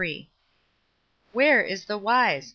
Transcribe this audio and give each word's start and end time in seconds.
«* 0.67 1.31
Where 1.31 1.61
is 1.63 1.85
the 1.85 1.99
wise 1.99 2.49